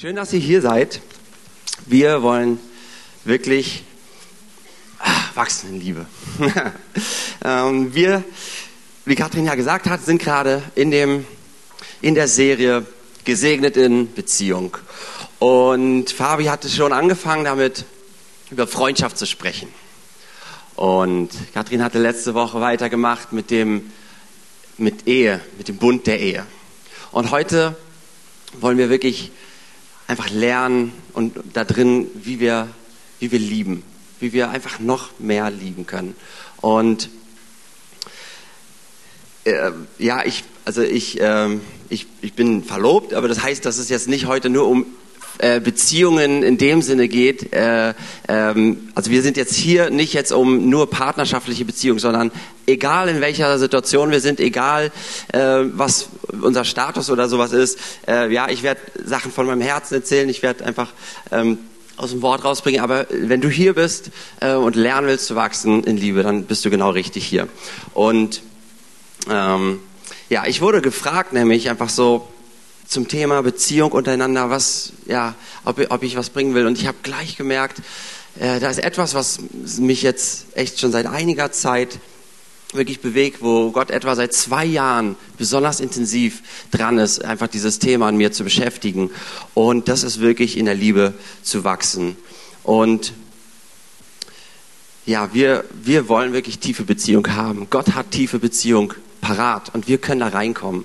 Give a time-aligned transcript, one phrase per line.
[0.00, 1.00] Schön, dass ihr hier seid.
[1.86, 2.60] Wir wollen
[3.24, 3.82] wirklich
[5.00, 6.06] ach, wachsen in Liebe.
[7.44, 8.22] ähm, wir,
[9.06, 11.26] wie Katrin ja gesagt hat, sind gerade in, dem,
[12.00, 12.86] in der Serie
[13.24, 14.76] Gesegnet in Beziehung.
[15.40, 17.84] Und Fabi hatte schon angefangen damit,
[18.52, 19.66] über Freundschaft zu sprechen.
[20.76, 23.90] Und Katrin hatte letzte Woche weitergemacht mit dem,
[24.76, 26.46] mit Ehe, mit dem Bund der Ehe.
[27.10, 27.74] Und heute
[28.60, 29.32] wollen wir wirklich
[30.08, 32.68] einfach lernen und da drin, wie wir,
[33.20, 33.84] wie wir lieben,
[34.18, 36.16] wie wir einfach noch mehr lieben können.
[36.56, 37.10] Und
[39.44, 41.58] äh, ja, ich, also ich, äh,
[41.90, 44.86] ich, ich bin verlobt, aber das heißt, dass es jetzt nicht heute nur um
[45.38, 47.52] äh, Beziehungen in dem Sinne geht.
[47.52, 47.94] Äh,
[48.26, 52.32] ähm, also wir sind jetzt hier nicht jetzt um nur partnerschaftliche Beziehungen, sondern
[52.66, 54.90] egal in welcher Situation wir sind, egal
[55.32, 56.08] äh, was
[56.42, 60.64] unser Status oder sowas ist, ja, ich werde Sachen von meinem Herzen erzählen, ich werde
[60.64, 60.92] einfach
[61.30, 61.58] ähm,
[61.96, 65.96] aus dem Wort rausbringen, aber wenn du hier bist und lernen willst zu wachsen in
[65.96, 67.48] Liebe, dann bist du genau richtig hier.
[67.94, 68.42] Und
[69.30, 69.80] ähm,
[70.28, 72.28] ja, ich wurde gefragt, nämlich einfach so,
[72.88, 76.66] zum Thema Beziehung untereinander, was, ja, ob, ob ich was bringen will.
[76.66, 77.82] Und ich habe gleich gemerkt,
[78.38, 79.38] äh, da ist etwas, was
[79.78, 82.00] mich jetzt echt schon seit einiger Zeit
[82.72, 88.08] wirklich bewegt, wo Gott etwa seit zwei Jahren besonders intensiv dran ist, einfach dieses Thema
[88.08, 89.10] an mir zu beschäftigen.
[89.54, 92.16] Und das ist wirklich in der Liebe zu wachsen.
[92.62, 93.12] Und
[95.06, 97.68] ja, wir, wir wollen wirklich tiefe Beziehung haben.
[97.70, 100.84] Gott hat tiefe Beziehung parat und wir können da reinkommen.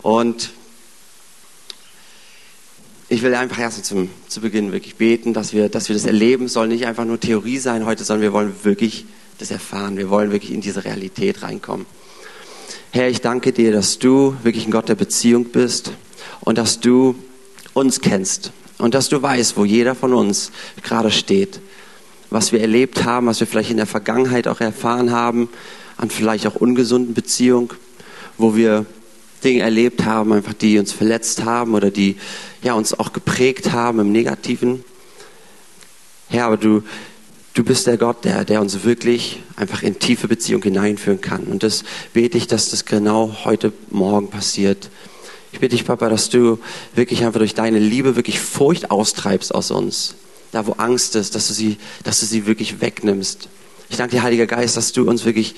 [0.00, 0.50] Und
[3.08, 6.46] ich will einfach erst zum, zu Beginn wirklich beten, dass wir, dass wir das erleben.
[6.46, 9.06] Es soll nicht einfach nur Theorie sein heute, sondern wir wollen wirklich
[9.38, 9.96] das erfahren.
[9.96, 11.86] Wir wollen wirklich in diese Realität reinkommen.
[12.90, 15.92] Herr, ich danke dir, dass du wirklich ein Gott der Beziehung bist
[16.40, 17.14] und dass du
[17.72, 21.60] uns kennst und dass du weißt, wo jeder von uns gerade steht,
[22.30, 25.48] was wir erlebt haben, was wir vielleicht in der Vergangenheit auch erfahren haben,
[25.96, 27.70] an vielleicht auch ungesunden Beziehungen,
[28.36, 28.84] wo wir
[29.40, 32.16] Dinge erlebt haben, einfach die uns verletzt haben oder die
[32.62, 34.84] ja uns auch geprägt haben im Negativen.
[36.28, 36.82] Herr, aber du,
[37.54, 41.44] du bist der Gott, der, der uns wirklich einfach in tiefe Beziehung hineinführen kann.
[41.44, 44.90] Und das bete ich, dass das genau heute Morgen passiert.
[45.52, 46.58] Ich bitte dich, Papa, dass du
[46.94, 50.14] wirklich einfach durch deine Liebe wirklich Furcht austreibst aus uns.
[50.52, 53.48] Da, wo Angst ist, dass du sie, dass du sie wirklich wegnimmst.
[53.90, 55.54] Ich danke dir, Heiliger Geist, dass du uns wirklich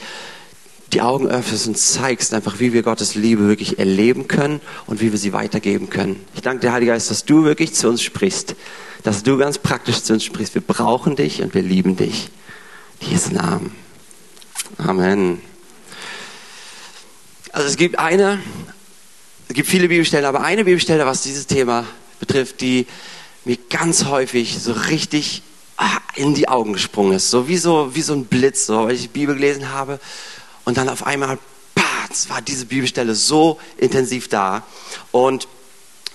[0.92, 5.12] die Augen öffnest und zeigst einfach, wie wir Gottes Liebe wirklich erleben können und wie
[5.12, 6.24] wir sie weitergeben können.
[6.34, 8.56] Ich danke dir, Heiliger Geist, dass du wirklich zu uns sprichst,
[9.04, 10.54] dass du ganz praktisch zu uns sprichst.
[10.54, 12.30] Wir brauchen dich und wir lieben dich.
[13.00, 13.72] In Jesu Namen.
[14.78, 15.40] Amen.
[17.52, 18.40] Also es gibt eine,
[19.48, 21.86] es gibt viele Bibelstellen, aber eine Bibelstelle, was dieses Thema
[22.18, 22.86] betrifft, die
[23.44, 25.42] mir ganz häufig so richtig
[25.76, 27.30] ah, in die Augen gesprungen ist.
[27.30, 30.00] So wie so, wie so ein Blitz, so, weil ich die Bibel gelesen habe
[30.64, 31.38] und dann auf einmal,
[31.74, 34.62] patz, war diese Bibelstelle so intensiv da.
[35.10, 35.48] Und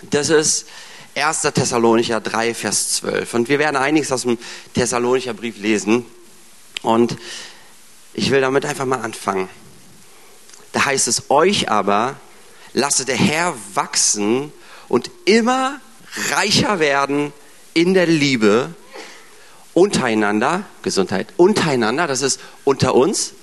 [0.02, 0.68] das ist
[1.16, 1.42] 1.
[1.42, 3.34] Thessalonicher 3, Vers 12.
[3.34, 4.38] Und wir werden einiges aus dem
[4.74, 6.06] Thessalonicher Brief lesen.
[6.82, 7.18] Und
[8.14, 9.50] ich will damit einfach mal anfangen.
[10.74, 12.18] Da heißt es, euch aber
[12.74, 14.52] lasse der Herr wachsen
[14.90, 15.80] und immer
[16.32, 17.34] reicher werden
[17.74, 18.74] in der Liebe
[19.74, 23.34] untereinander, Gesundheit, untereinander, das ist unter uns,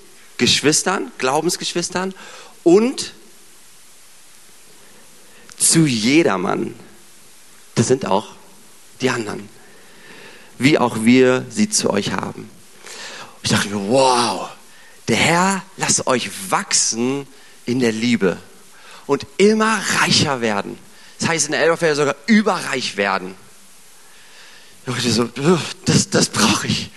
[0.42, 2.14] Geschwistern, Glaubensgeschwistern
[2.64, 3.12] und
[5.56, 6.74] zu jedermann.
[7.76, 8.26] Das sind auch
[9.00, 9.48] die anderen.
[10.58, 12.50] Wie auch wir sie zu euch haben.
[13.44, 14.50] Ich dachte mir, wow,
[15.06, 17.28] der Herr lasse euch wachsen
[17.64, 18.36] in der Liebe
[19.06, 20.76] und immer reicher werden.
[21.20, 23.36] Das heißt in der Elberfelder sogar überreich werden.
[24.88, 25.30] Ich so,
[25.84, 26.90] das, das brauche ich.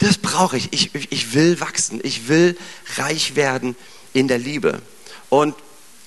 [0.00, 0.72] Das brauche ich.
[0.72, 0.90] ich.
[1.10, 2.00] Ich will wachsen.
[2.02, 2.58] Ich will
[2.96, 3.76] reich werden
[4.12, 4.82] in der Liebe.
[5.28, 5.54] Und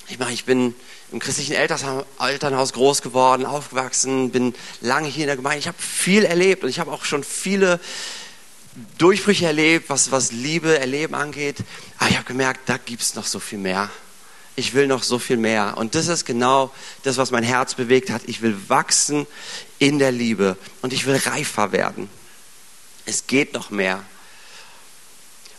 [0.09, 0.75] ich meine, ich bin
[1.11, 5.59] im christlichen Elternhaus groß geworden, aufgewachsen, bin lange hier in der Gemeinde.
[5.59, 7.79] Ich habe viel erlebt und ich habe auch schon viele
[8.97, 11.57] Durchbrüche erlebt, was, was Liebe, Erleben angeht.
[11.99, 13.91] Aber ich habe gemerkt, da gibt es noch so viel mehr.
[14.55, 15.77] Ich will noch so viel mehr.
[15.77, 16.71] Und das ist genau
[17.03, 18.23] das, was mein Herz bewegt hat.
[18.25, 19.27] Ich will wachsen
[19.77, 22.09] in der Liebe und ich will reifer werden.
[23.05, 24.03] Es geht noch mehr.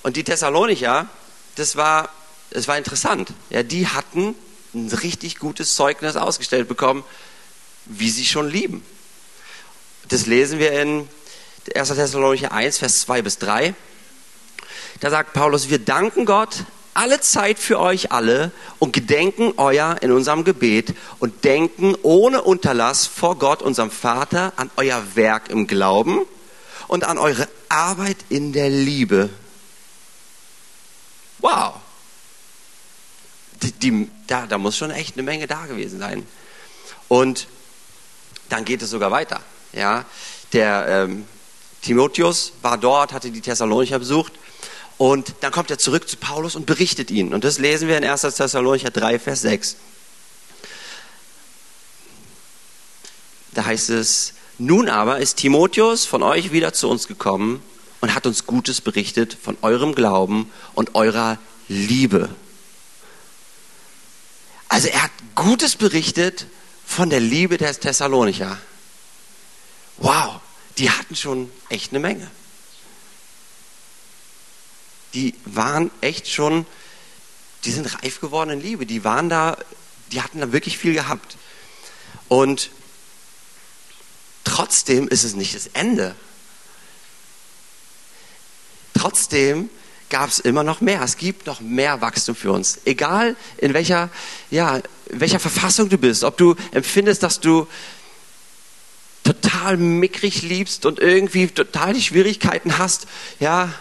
[0.02, 1.08] Und die Thessalonicher,
[1.56, 2.10] das war,
[2.50, 3.32] das war interessant.
[3.50, 4.34] Ja, die hatten
[4.74, 7.04] ein richtig gutes Zeugnis ausgestellt bekommen,
[7.86, 8.84] wie sie schon lieben.
[10.08, 11.08] Das lesen wir in
[11.74, 11.88] 1.
[11.88, 13.74] Thessalonicher 1, Vers 2 bis 3.
[15.00, 20.12] Da sagt Paulus, wir danken Gott alle Zeit für euch alle und gedenken euer in
[20.12, 26.20] unserem Gebet und denken ohne Unterlass vor Gott, unserem Vater, an euer Werk im Glauben
[26.94, 29.28] und an eure Arbeit in der Liebe.
[31.40, 31.80] Wow.
[33.62, 36.24] Die, die, da, da muss schon echt eine Menge da gewesen sein.
[37.08, 37.48] Und
[38.48, 39.40] dann geht es sogar weiter.
[39.72, 40.04] Ja,
[40.52, 41.26] der ähm,
[41.82, 44.34] Timotheus war dort, hatte die Thessalonicher besucht
[44.96, 47.34] und dann kommt er zurück zu Paulus und berichtet ihnen.
[47.34, 48.20] Und das lesen wir in 1.
[48.20, 49.76] Thessalonicher 3, Vers 6.
[53.52, 57.62] Da heißt es, nun aber ist Timotheus von euch wieder zu uns gekommen
[58.00, 62.28] und hat uns Gutes berichtet von eurem Glauben und eurer Liebe.
[64.68, 66.46] Also er hat Gutes berichtet
[66.86, 68.58] von der Liebe der Thessalonicher.
[69.98, 70.40] Wow,
[70.78, 72.30] die hatten schon echt eine Menge.
[75.14, 76.66] Die waren echt schon,
[77.64, 78.84] die sind reif geworden in Liebe.
[78.84, 79.56] Die waren da,
[80.12, 81.36] die hatten da wirklich viel gehabt.
[82.28, 82.70] Und
[84.54, 86.14] trotzdem ist es nicht das Ende.
[88.94, 89.68] Trotzdem
[90.10, 91.02] gab es immer noch mehr.
[91.02, 92.78] Es gibt noch mehr Wachstum für uns.
[92.84, 94.10] Egal in welcher,
[94.52, 94.80] ja,
[95.10, 97.66] welcher Verfassung du bist, ob du empfindest, dass du
[99.24, 103.08] total mickrig liebst und irgendwie total die Schwierigkeiten hast,
[103.40, 103.74] ja,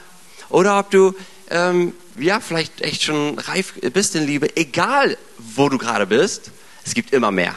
[0.49, 1.13] oder ob du
[1.51, 6.49] ähm, ja vielleicht echt schon reif bist in Liebe, egal wo du gerade bist,
[6.83, 7.55] es gibt immer mehr.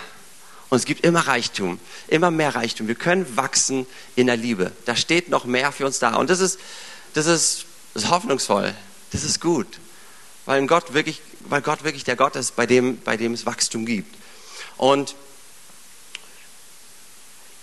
[0.68, 1.78] Und es gibt immer Reichtum,
[2.08, 2.88] immer mehr Reichtum.
[2.88, 3.86] Wir können wachsen
[4.16, 4.72] in der Liebe.
[4.84, 6.16] Da steht noch mehr für uns da.
[6.16, 6.58] Und das ist,
[7.14, 8.74] das ist, das ist hoffnungsvoll.
[9.12, 9.66] Das ist gut.
[10.44, 13.86] Weil Gott wirklich, weil Gott wirklich der Gott ist, bei dem, bei dem es Wachstum
[13.86, 14.14] gibt.
[14.76, 15.14] Und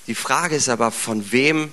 [0.07, 1.71] die Frage ist aber, von wem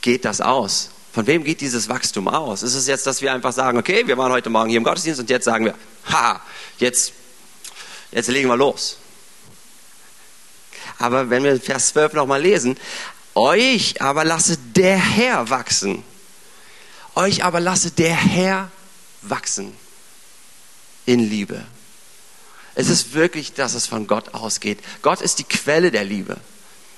[0.00, 0.90] geht das aus?
[1.12, 2.62] Von wem geht dieses Wachstum aus?
[2.62, 5.20] Ist es jetzt, dass wir einfach sagen, okay, wir waren heute Morgen hier im Gottesdienst
[5.20, 5.74] und jetzt sagen wir,
[6.10, 6.40] haha,
[6.78, 7.12] jetzt,
[8.12, 8.98] jetzt legen wir los.
[10.98, 12.76] Aber wenn wir Vers 12 nochmal lesen,
[13.34, 16.02] euch aber lasse der Herr wachsen.
[17.14, 18.70] Euch aber lasse der Herr
[19.22, 19.72] wachsen
[21.06, 21.64] in Liebe.
[22.74, 24.78] Es ist wirklich, dass es von Gott ausgeht.
[25.02, 26.36] Gott ist die Quelle der Liebe.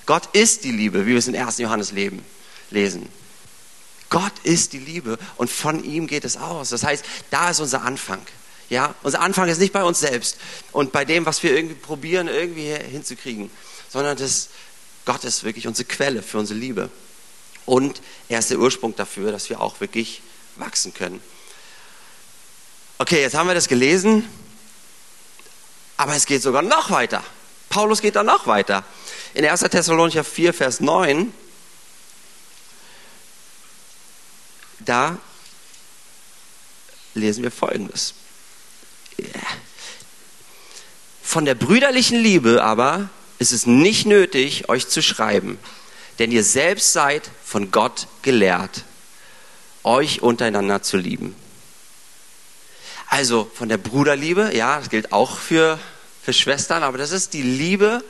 [0.04, 1.58] Gott ist die Liebe, wie wir es in 1.
[1.58, 2.24] Johannes leben,
[2.70, 3.08] lesen.
[4.10, 6.70] Gott ist die Liebe und von ihm geht es aus.
[6.70, 8.20] Das heißt, da ist unser Anfang.
[8.68, 10.36] Ja, unser Anfang ist nicht bei uns selbst
[10.72, 13.50] und bei dem, was wir irgendwie probieren, irgendwie hinzukriegen,
[13.90, 14.48] sondern das,
[15.04, 16.90] Gott ist wirklich unsere Quelle für unsere Liebe.
[17.66, 20.22] Und er ist der Ursprung dafür, dass wir auch wirklich
[20.56, 21.20] wachsen können.
[22.98, 24.28] Okay, jetzt haben wir das gelesen,
[25.96, 27.22] aber es geht sogar noch weiter.
[27.68, 28.84] Paulus geht da noch weiter.
[29.34, 29.60] In 1.
[29.60, 31.32] Thessalonicher 4, Vers 9,
[34.80, 35.18] da
[37.14, 38.14] lesen wir Folgendes.
[41.22, 43.08] Von der brüderlichen Liebe aber
[43.40, 45.58] ist es nicht nötig, euch zu schreiben,
[46.18, 48.84] denn ihr selbst seid von Gott gelehrt,
[49.82, 51.34] euch untereinander zu lieben.
[53.08, 55.80] Also von der Bruderliebe, ja, das gilt auch für,
[56.22, 58.04] für Schwestern, aber das ist die Liebe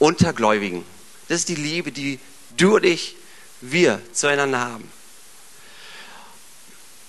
[0.00, 0.84] unter Gläubigen.
[1.28, 2.18] Das ist die Liebe, die
[2.56, 3.14] du und ich,
[3.60, 4.90] wir zueinander haben.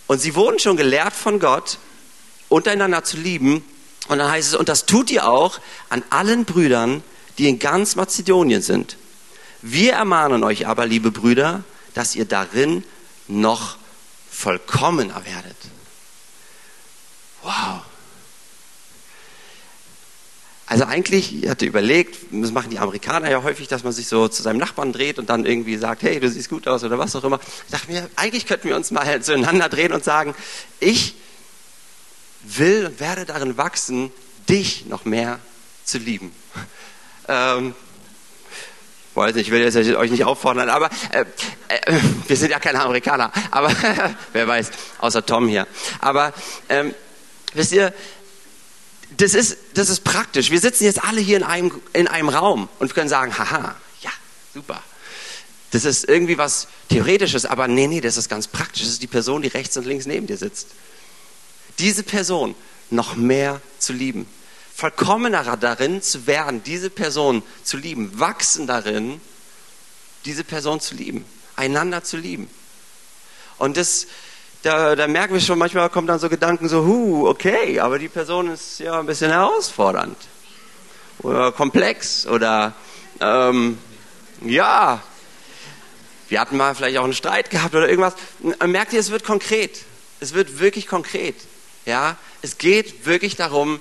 [0.06, 1.80] Und sie wurden schon gelehrt von Gott,
[2.50, 3.66] untereinander zu lieben.
[4.10, 7.04] Und dann heißt es, und das tut ihr auch an allen Brüdern,
[7.38, 8.98] die in ganz Mazedonien sind.
[9.62, 12.84] Wir ermahnen euch aber, liebe Brüder, dass ihr darin
[13.28, 13.78] noch
[14.30, 15.58] vollkommener werdet.
[17.42, 17.82] Wow.
[20.68, 24.28] Also eigentlich, ich hatte überlegt, das machen die Amerikaner ja häufig, dass man sich so
[24.28, 27.16] zu seinem Nachbarn dreht und dann irgendwie sagt, hey, du siehst gut aus oder was
[27.16, 27.40] auch immer.
[27.66, 30.34] Ich dachte mir, eigentlich könnten wir uns mal zueinander drehen und sagen,
[30.80, 31.16] ich
[32.44, 34.12] will und werde darin wachsen,
[34.50, 35.40] dich noch mehr
[35.84, 36.32] zu lieben.
[37.28, 37.76] Ähm,
[39.16, 41.26] weiß nicht, ich will jetzt euch nicht auffordern, aber äh,
[41.70, 43.72] äh, wir sind ja keine Amerikaner, aber
[44.34, 45.68] wer weiß, außer Tom hier.
[46.00, 46.34] Aber
[46.70, 46.94] ähm,
[47.54, 47.94] wisst ihr,
[49.18, 50.52] das ist, das ist praktisch.
[50.52, 54.12] Wir sitzen jetzt alle hier in einem, in einem Raum und können sagen, haha, ja,
[54.54, 54.82] super.
[55.72, 58.84] Das ist irgendwie was Theoretisches, aber nee, nee, das ist ganz praktisch.
[58.84, 60.68] Das ist die Person, die rechts und links neben dir sitzt.
[61.80, 62.56] Diese Person
[62.90, 64.28] noch mehr zu lieben.
[64.76, 68.20] Vollkommener darin zu werden, diese Person zu lieben.
[68.20, 69.22] Wachsen darin,
[70.26, 71.24] diese Person zu lieben.
[71.56, 72.50] Einander zu lieben.
[73.58, 74.08] Und das,
[74.64, 78.10] da, da merken wir schon, manchmal kommen dann so Gedanken so, hu, okay, aber die
[78.10, 80.18] Person ist ja ein bisschen herausfordernd
[81.20, 82.74] oder komplex oder
[83.22, 83.78] ähm,
[84.42, 85.02] ja,
[86.28, 88.16] wir hatten mal vielleicht auch einen Streit gehabt oder irgendwas.
[88.66, 89.86] Merkt ihr, es wird konkret.
[90.20, 91.36] Es wird wirklich konkret.
[91.86, 93.80] Ja, es geht wirklich darum,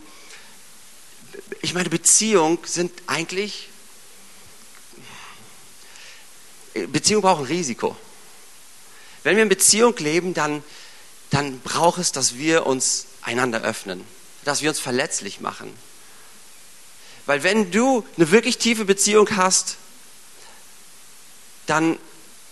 [1.63, 3.69] ich meine, Beziehungen sind eigentlich,
[6.89, 7.97] Beziehungen brauchen Risiko.
[9.23, 10.63] Wenn wir in Beziehung leben, dann,
[11.31, 14.05] dann braucht es, dass wir uns einander öffnen,
[14.45, 15.73] dass wir uns verletzlich machen.
[17.27, 19.77] Weil wenn du eine wirklich tiefe Beziehung hast,
[21.67, 21.99] dann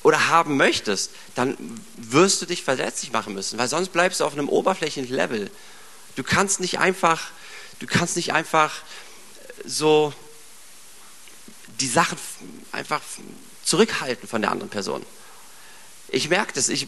[0.03, 1.57] oder haben möchtest, dann
[1.97, 5.51] wirst du dich verletzlich machen müssen, weil sonst bleibst du auf einem oberflächlichen Level.
[6.17, 7.31] Du kannst nicht einfach,
[7.83, 8.73] du kannst nicht einfach
[9.65, 10.15] so
[11.81, 12.17] die Sachen
[12.71, 13.01] einfach
[13.65, 15.05] zurückhalten von der anderen Person.
[16.09, 16.87] Ich merke das, ich,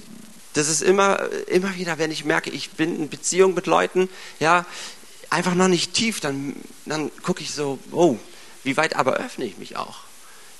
[0.52, 4.08] das ist immer, immer wieder, wenn ich merke, ich bin in Beziehung mit Leuten,
[4.38, 4.64] ja,
[5.30, 6.54] einfach noch nicht tief, dann,
[6.86, 8.16] dann gucke ich so, oh,
[8.62, 10.04] wie weit aber öffne ich mich auch?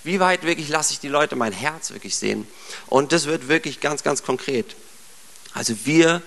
[0.02, 2.46] Wie weit wirklich lasse ich die Leute mein Herz wirklich sehen?
[2.86, 4.74] Und das wird wirklich ganz, ganz konkret.
[5.52, 6.22] Also wir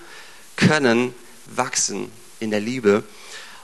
[0.56, 2.10] können wachsen
[2.40, 3.04] in der Liebe.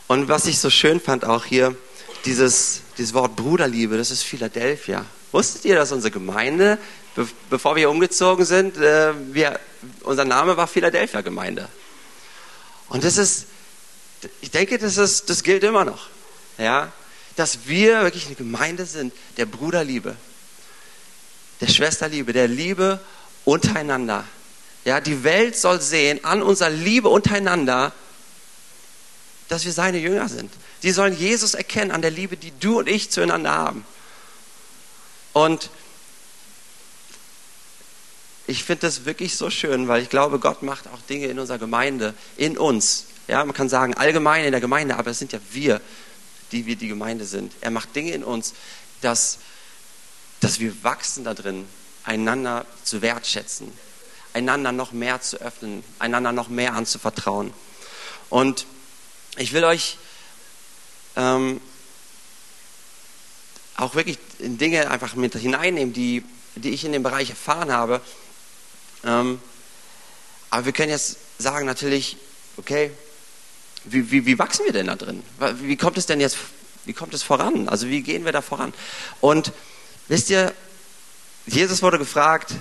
[0.06, 1.76] Und was ich so schön fand auch hier,
[2.24, 5.04] dieses, dieses Wort Bruderliebe, das ist Philadelphia.
[5.32, 6.78] Wusstet ihr, dass unsere Gemeinde,
[7.14, 9.58] be bevor wir umgezogen sind, äh, wir,
[10.02, 11.68] unser Name war Philadelphia Gemeinde.
[12.88, 13.46] Und das ist,
[14.40, 16.08] ich denke, das, ist, das gilt immer noch.
[16.58, 16.92] Ja?
[17.36, 20.16] dass wir wirklich eine Gemeinde sind der Bruderliebe,
[21.60, 23.00] der Schwesterliebe, der Liebe
[23.44, 24.24] untereinander.
[24.84, 27.92] Ja, die Welt soll sehen an unserer Liebe untereinander,
[29.48, 30.50] dass wir seine Jünger sind.
[30.80, 33.86] Sie sollen Jesus erkennen an der Liebe, die du und ich zueinander haben.
[35.32, 35.70] Und
[38.46, 41.58] ich finde das wirklich so schön, weil ich glaube, Gott macht auch Dinge in unserer
[41.58, 43.06] Gemeinde, in uns.
[43.26, 45.80] Ja, man kann sagen allgemein in der Gemeinde, aber es sind ja wir,
[46.52, 47.52] die wir die Gemeinde sind.
[47.60, 48.54] Er macht Dinge in uns,
[49.00, 49.38] dass,
[50.40, 51.66] dass wir wachsen da drin,
[52.04, 53.72] einander zu wertschätzen,
[54.34, 57.52] einander noch mehr zu öffnen, einander noch mehr anzuvertrauen.
[58.28, 58.66] Und
[59.36, 59.98] ich will euch
[61.16, 61.60] ähm,
[63.76, 66.24] auch wirklich in Dinge einfach mit hineinnehmen, die,
[66.54, 68.00] die ich in dem Bereich erfahren habe.
[69.04, 69.40] Ähm,
[70.50, 72.16] aber wir können jetzt sagen natürlich,
[72.56, 72.90] okay,
[73.84, 75.22] wie, wie, wie wachsen wir denn da drin?
[75.60, 76.38] Wie kommt es denn jetzt,
[76.84, 77.68] wie kommt es voran?
[77.68, 78.72] Also wie gehen wir da voran?
[79.20, 79.52] Und
[80.08, 80.54] wisst ihr,
[81.46, 82.54] Jesus wurde gefragt,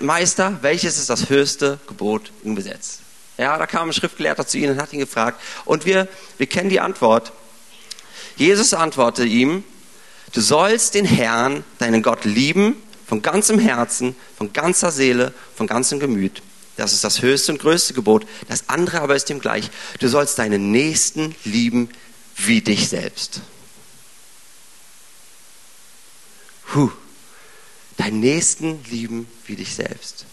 [0.00, 2.98] Meister, welches ist das höchste Gebot im Gesetz?
[3.38, 5.40] Ja, da kam ein Schriftgelehrter zu ihnen und hat ihn gefragt.
[5.64, 7.32] Und wir, wir kennen die Antwort.
[8.36, 9.64] Jesus antwortete ihm,
[10.32, 12.76] du sollst den Herrn, deinen Gott lieben,
[13.06, 16.42] von ganzem Herzen, von ganzer Seele, von ganzem Gemüt
[16.76, 18.26] das ist das höchste und größte Gebot.
[18.48, 19.70] Das andere aber ist ihm gleich.
[19.98, 21.88] Du sollst deinen Nächsten lieben
[22.36, 23.40] wie dich selbst.
[26.74, 26.90] Huh.
[27.96, 30.26] Deinen Nächsten lieben wie dich selbst.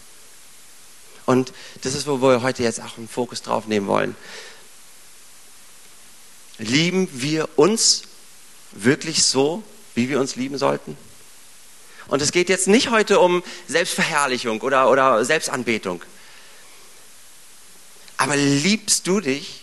[1.26, 1.52] Und
[1.82, 4.16] das ist, wo wir heute jetzt auch einen Fokus drauf nehmen wollen.
[6.58, 8.02] Lieben wir uns
[8.72, 9.62] wirklich so,
[9.94, 10.96] wie wir uns lieben sollten?
[12.08, 16.02] Und es geht jetzt nicht heute um Selbstverherrlichung oder, oder Selbstanbetung.
[18.16, 19.62] Aber liebst du dich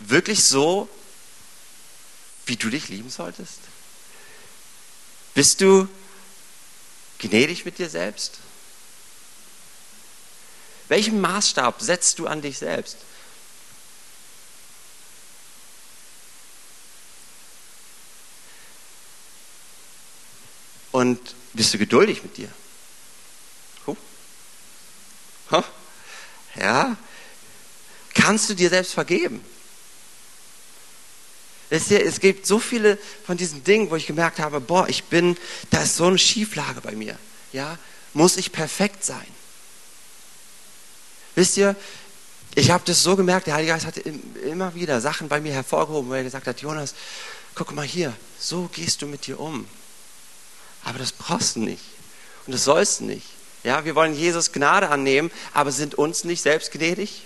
[0.00, 0.88] wirklich so,
[2.46, 3.60] wie du dich lieben solltest?
[5.34, 5.88] Bist du
[7.18, 8.38] gnädig mit dir selbst?
[10.88, 12.96] Welchen Maßstab setzt du an dich selbst?
[20.90, 22.48] Und bist du geduldig mit dir?
[23.86, 23.96] Huh.
[25.50, 25.62] Huh.
[26.56, 26.96] Ja,
[28.18, 29.42] Kannst du dir selbst vergeben?
[31.70, 35.36] Es gibt so viele von diesen Dingen, wo ich gemerkt habe, boah, ich bin,
[35.70, 37.16] da ist so eine Schieflage bei mir.
[37.52, 37.78] Ja,
[38.14, 39.26] muss ich perfekt sein?
[41.38, 41.76] Wisst ihr,
[42.54, 46.10] ich habe das so gemerkt, der Heilige Geist hat immer wieder Sachen bei mir hervorgehoben,
[46.10, 46.94] wo er gesagt hat, Jonas,
[47.54, 49.66] guck mal hier, so gehst du mit dir um.
[50.84, 51.84] Aber das brauchst du nicht.
[52.46, 53.26] Und das sollst du nicht.
[53.62, 57.22] Ja, wir wollen Jesus Gnade annehmen, aber sind uns nicht selbst gnädig?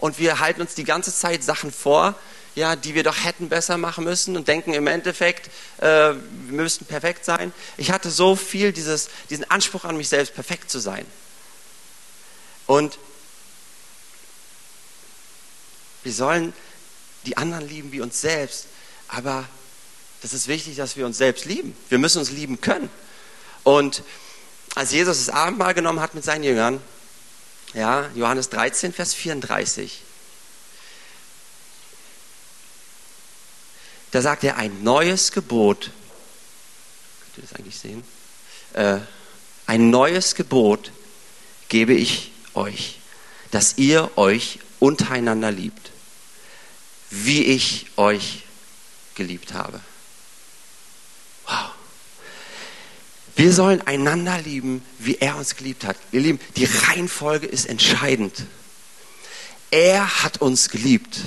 [0.00, 2.14] und wir halten uns die ganze Zeit Sachen vor,
[2.54, 5.48] ja, die wir doch hätten besser machen müssen und denken im Endeffekt,
[5.78, 7.52] äh, wir müssten perfekt sein.
[7.76, 11.06] Ich hatte so viel dieses, diesen Anspruch an mich selbst, perfekt zu sein.
[12.66, 12.98] Und
[16.02, 16.52] wir sollen
[17.26, 18.66] die anderen lieben wie uns selbst,
[19.08, 19.46] aber
[20.22, 21.74] das ist wichtig, dass wir uns selbst lieben.
[21.88, 22.90] Wir müssen uns lieben können.
[23.64, 24.02] Und
[24.74, 26.80] als Jesus das Abendmahl genommen hat mit seinen Jüngern,
[27.74, 30.02] ja, Johannes 13, Vers 34.
[34.10, 35.90] Da sagt er ein neues Gebot.
[37.20, 38.02] Könnt ihr das eigentlich sehen?
[38.72, 38.98] Äh,
[39.66, 40.92] ein neues Gebot
[41.68, 42.99] gebe ich euch,
[43.50, 45.90] dass ihr euch untereinander liebt.
[47.10, 48.44] wie ich euch
[49.16, 49.80] geliebt habe.
[51.46, 51.70] Wow.
[53.34, 55.96] Wir sollen einander lieben, wie er uns geliebt hat.
[56.12, 58.44] Ihr Lieben, die Reihenfolge ist entscheidend.
[59.70, 61.18] Er hat uns geliebt.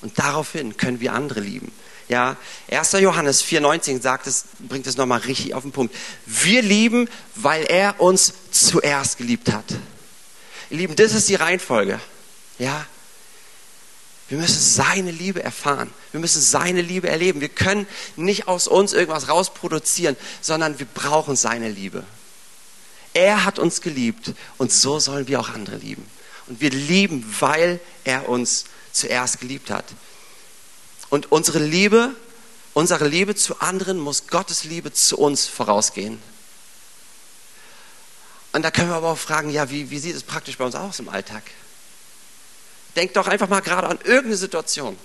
[0.00, 1.72] Und daraufhin können wir andere lieben.
[2.08, 2.36] Ja,
[2.70, 2.92] 1.
[2.92, 5.94] Johannes 4,19 sagt es, bringt es nochmal richtig auf den Punkt.
[6.24, 9.66] Wir lieben, weil er uns zuerst geliebt hat.
[10.70, 12.00] Ihr Lieben, das ist die Reihenfolge.
[12.58, 12.86] Ja,
[14.28, 15.90] wir müssen seine Liebe erfahren.
[16.12, 17.40] Wir müssen seine Liebe erleben.
[17.40, 22.04] Wir können nicht aus uns irgendwas rausproduzieren, sondern wir brauchen seine Liebe.
[23.14, 26.06] Er hat uns geliebt und so sollen wir auch andere lieben.
[26.46, 29.86] Und wir lieben, weil er uns zuerst geliebt hat.
[31.08, 32.14] Und unsere Liebe,
[32.74, 36.20] unsere Liebe zu anderen muss Gottes Liebe zu uns vorausgehen.
[38.58, 40.74] Und da können wir aber auch fragen, ja, wie, wie sieht es praktisch bei uns
[40.74, 41.44] aus im Alltag?
[42.96, 44.98] Denk doch einfach mal gerade an irgendeine Situation,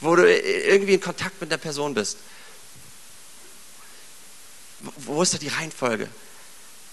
[0.00, 2.16] wo du irgendwie in Kontakt mit der Person bist.
[4.96, 6.08] Wo ist da die Reihenfolge?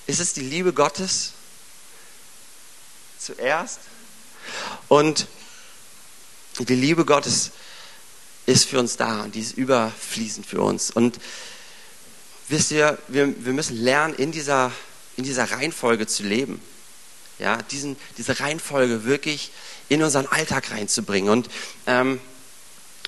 [0.06, 1.32] Ist es die Liebe Gottes
[3.18, 3.80] zuerst?
[4.88, 5.26] Und
[6.60, 7.50] die Liebe Gottes
[8.46, 10.92] ist für uns da und die ist überfließend für uns.
[10.92, 11.20] Und
[12.48, 14.72] wisst ihr, wir, wir müssen lernen, in dieser,
[15.18, 16.62] in dieser Reihenfolge zu leben.
[17.38, 19.52] Ja, diesen, diese Reihenfolge wirklich
[19.90, 21.30] in unseren Alltag reinzubringen.
[21.30, 21.50] Und
[21.86, 22.20] ähm,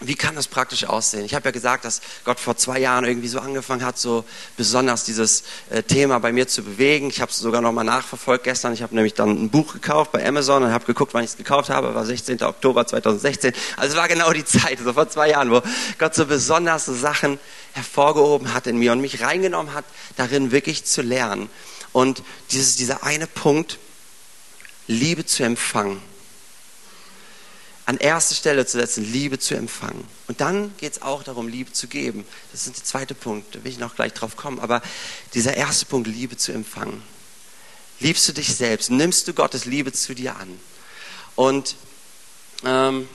[0.01, 1.25] wie kann das praktisch aussehen?
[1.25, 4.25] Ich habe ja gesagt, dass Gott vor zwei Jahren irgendwie so angefangen hat, so
[4.55, 7.09] besonders dieses äh, Thema bei mir zu bewegen.
[7.09, 8.73] Ich habe es sogar nochmal nachverfolgt gestern.
[8.73, 11.37] Ich habe nämlich dann ein Buch gekauft bei Amazon und habe geguckt, wann ich es
[11.37, 11.95] gekauft habe.
[11.95, 12.43] War 16.
[12.43, 13.53] Oktober 2016.
[13.75, 15.63] Also es war genau die Zeit, so vor zwei Jahren, wo
[15.97, 17.39] Gott so besonders so Sachen
[17.77, 19.85] hervorgehoben hat in mir und mich reingenommen hat,
[20.17, 21.49] darin wirklich zu lernen.
[21.93, 23.79] Und dieses, dieser eine Punkt,
[24.87, 26.01] Liebe zu empfangen
[27.87, 30.05] an erste Stelle zu setzen, Liebe zu empfangen.
[30.27, 32.25] Und dann geht es auch darum, Liebe zu geben.
[32.51, 34.59] Das ist der zweite Punkt, da will ich noch gleich drauf kommen.
[34.59, 34.81] Aber
[35.33, 37.01] dieser erste Punkt, Liebe zu empfangen.
[38.01, 38.91] Liebst du dich selbst?
[38.91, 40.59] Nimmst du Gottes Liebe zu dir an?
[41.37, 41.77] Und
[42.65, 43.07] ähm,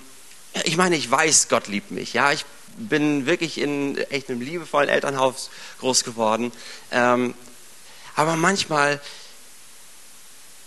[0.65, 2.15] ich meine, ich weiß, Gott liebt mich.
[2.15, 6.53] Ja, ich bin wirklich in echt einem liebevollen Elternhaus groß geworden.
[6.91, 7.35] Ähm,
[8.15, 9.01] aber manchmal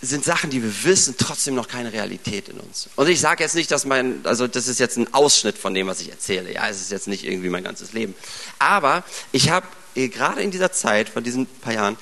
[0.02, 2.88] sind Sachen, die wir wissen, trotzdem noch keine Realität in uns.
[2.96, 5.86] Und ich sage jetzt nicht, dass mein, also das ist jetzt ein Ausschnitt von dem,
[5.86, 6.52] was ich erzähle.
[6.52, 8.14] Ja, es ist jetzt nicht irgendwie mein ganzes Leben.
[8.58, 11.96] Aber ich habe eh, gerade in dieser Zeit, von diesen paar Jahren,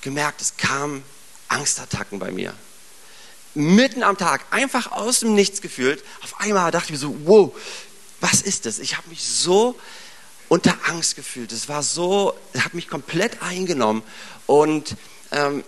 [0.00, 1.02] gemerkt, es kamen
[1.48, 2.52] Angstattacken bei mir.
[3.54, 6.04] Mitten am Tag, einfach aus dem Nichts gefühlt.
[6.22, 7.54] Auf einmal dachte ich mir so, wow,
[8.30, 8.78] was ist das?
[8.78, 9.78] Ich habe mich so
[10.48, 11.52] unter Angst gefühlt.
[11.52, 14.02] Es war so, es hat mich komplett eingenommen.
[14.46, 14.96] Und
[15.32, 15.64] ähm,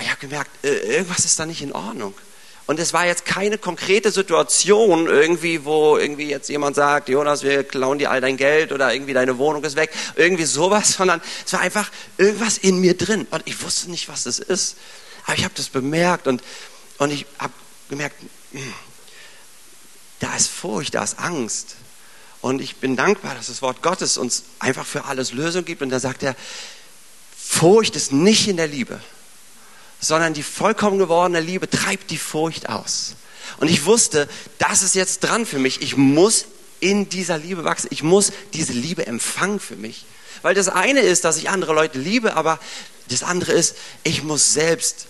[0.00, 2.14] ich habe gemerkt, äh, irgendwas ist da nicht in Ordnung.
[2.66, 7.62] Und es war jetzt keine konkrete Situation irgendwie, wo irgendwie jetzt jemand sagt, Jonas, wir
[7.62, 11.52] klauen dir all dein Geld oder irgendwie deine Wohnung ist weg, irgendwie sowas, sondern es
[11.52, 13.26] war einfach irgendwas in mir drin.
[13.30, 14.76] Und ich wusste nicht, was das ist.
[15.26, 16.42] Aber ich habe das bemerkt und,
[16.98, 17.52] und ich habe
[17.88, 18.16] gemerkt,
[18.52, 18.74] hm,
[20.20, 21.76] da ist Furcht, da ist Angst.
[22.44, 25.80] Und ich bin dankbar, dass das Wort Gottes uns einfach für alles Lösung gibt.
[25.80, 26.36] Und da sagt er,
[27.36, 29.00] Furcht ist nicht in der Liebe
[30.04, 33.14] sondern die vollkommen gewordene Liebe treibt die Furcht aus.
[33.58, 34.28] Und ich wusste,
[34.58, 35.82] das ist jetzt dran für mich.
[35.82, 36.46] Ich muss
[36.80, 37.88] in dieser Liebe wachsen.
[37.90, 40.04] Ich muss diese Liebe empfangen für mich.
[40.42, 42.58] Weil das eine ist, dass ich andere Leute liebe, aber
[43.08, 45.06] das andere ist, ich muss selbst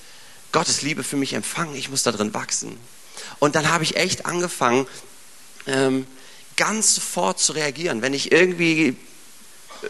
[0.53, 1.75] Gottes Liebe für mich empfangen.
[1.75, 2.79] Ich muss da drin wachsen.
[3.39, 4.87] Und dann habe ich echt angefangen,
[5.67, 6.07] ähm,
[6.57, 8.97] ganz sofort zu reagieren, wenn ich irgendwie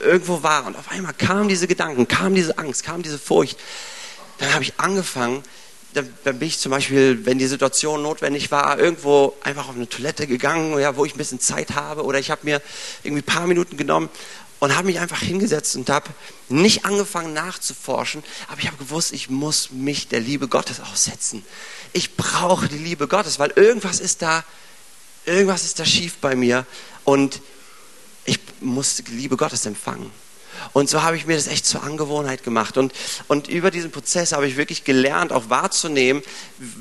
[0.00, 3.58] irgendwo war und auf einmal kamen diese Gedanken, kam diese Angst, kam diese Furcht
[4.38, 5.42] dann habe ich angefangen,
[5.92, 10.26] dann, bin ich zum Beispiel, wenn die Situation notwendig war, irgendwo einfach auf eine Toilette
[10.26, 12.60] gegangen, ja, wo ich ein bisschen Zeit habe oder ich habe mir
[13.04, 14.08] irgendwie ein paar Minuten genommen
[14.58, 16.10] und habe mich einfach hingesetzt und habe
[16.48, 21.44] nicht angefangen nachzuforschen, aber ich habe gewusst, ich muss mich der Liebe Gottes aussetzen.
[21.92, 24.42] Ich brauche die Liebe Gottes, weil irgendwas ist da,
[25.26, 26.66] irgendwas ist da schief bei mir
[27.04, 27.40] und
[28.24, 30.10] ich muss Liebe Gottes empfangen.
[30.72, 32.78] Und so habe ich mir das echt zur Angewohnheit gemacht.
[32.78, 32.92] Und,
[33.28, 36.22] und über diesen Prozess habe ich wirklich gelernt, auch wahrzunehmen,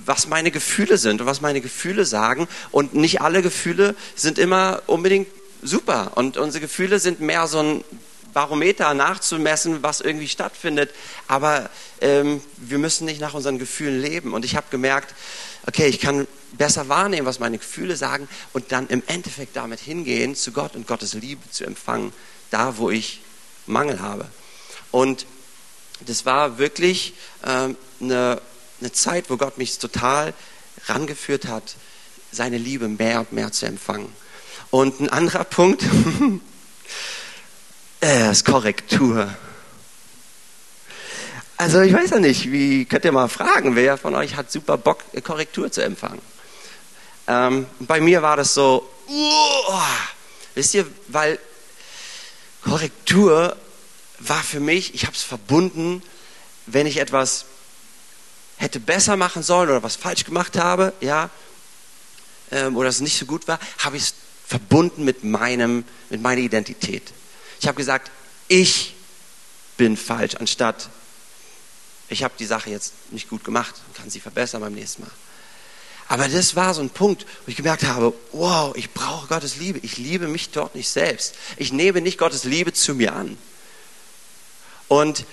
[0.06, 2.47] was meine Gefühle sind und was meine Gefühle sagen.
[2.71, 5.27] Und nicht alle Gefühle sind immer unbedingt
[5.62, 6.12] super.
[6.15, 7.84] Und unsere Gefühle sind mehr so ein
[8.34, 10.91] Barometer nachzumessen, was irgendwie stattfindet.
[11.27, 11.69] Aber
[12.01, 14.34] ähm, wir müssen nicht nach unseren Gefühlen leben.
[14.34, 15.13] Und ich habe gemerkt,
[15.65, 20.36] okay, ich kann besser wahrnehmen, was meine Gefühle sagen und dann im Endeffekt damit hingehen,
[20.36, 22.13] zu Gott und Gottes Liebe zu empfangen,
[22.52, 23.21] da wo ich
[23.65, 24.28] Mangel habe.
[24.91, 25.26] Und
[26.02, 27.69] das war wirklich äh,
[28.02, 28.41] eine,
[28.80, 30.34] eine Zeit, wo Gott mich total
[30.86, 31.76] rangeführt hat,
[32.32, 34.12] seine Liebe mehr und mehr zu empfangen.
[34.69, 35.84] Und ein anderer Punkt
[38.02, 39.34] äh, ist Korrektur.
[41.63, 44.78] Also ich weiß ja nicht, wie könnt ihr mal fragen, wer von euch hat super
[44.78, 46.21] Bock, Korrektur zu empfangen?
[47.26, 49.73] Ähm, bei mir war das so, uh,
[50.56, 51.39] wisst ihr, weil
[52.65, 53.56] Korrektur
[54.19, 56.04] war für mich, ich habe es verbunden,
[56.65, 57.45] wenn ich etwas
[58.58, 61.30] hätte besser machen sollen oder was falsch gemacht habe, ja,
[62.52, 66.41] ähm, oder es nicht so gut war, habe ich es verbunden mit meinem, mit meiner
[66.41, 67.13] Identität.
[67.62, 68.12] Ich habe gesagt,
[68.49, 68.95] ich
[69.78, 70.89] bin falsch, anstatt
[72.13, 75.12] ich habe die Sache jetzt nicht gut gemacht, kann sie verbessern beim nächsten Mal.
[76.08, 79.80] Aber das war so ein Punkt, wo ich gemerkt habe, wow, ich brauche Gottes Liebe.
[79.80, 81.36] Ich liebe mich dort nicht selbst.
[81.58, 83.38] Ich nehme nicht Gottes Liebe zu mir an.
[84.88, 85.26] Und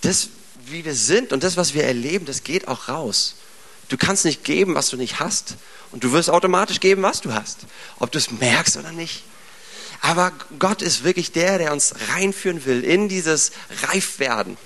[0.00, 0.28] das,
[0.66, 3.36] wie wir sind und das, was wir erleben, das geht auch raus.
[3.88, 5.56] Du kannst nicht geben, was du nicht hast.
[5.92, 7.58] Und du wirst automatisch geben, was du hast.
[8.00, 9.22] Ob du es merkst oder nicht.
[10.04, 13.52] Aber Gott ist wirklich der, der uns reinführen will in dieses
[13.88, 14.58] Reifwerden.